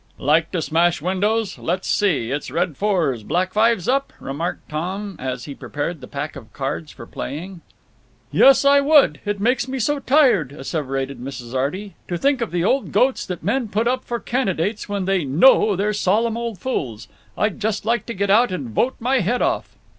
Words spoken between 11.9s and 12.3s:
"to